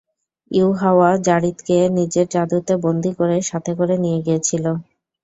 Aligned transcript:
ইউহাওয়া 0.51 1.09
যারীদকে 1.27 1.77
নিজের 1.97 2.25
জাদুতে 2.29 2.73
বন্দি 2.83 3.11
করে 3.19 3.37
সাথে 3.49 3.71
করে 3.79 3.95
নিয়ে 3.97 4.19
গিয়েছিল। 4.25 4.65